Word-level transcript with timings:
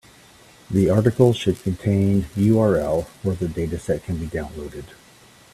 The 0.71 0.89
article 0.89 1.31
should 1.31 1.61
contain 1.61 2.23
URL 2.35 3.05
where 3.21 3.35
the 3.35 3.45
dataset 3.45 4.01
can 4.01 4.17
be 4.17 4.25
downloaded. 4.25 4.85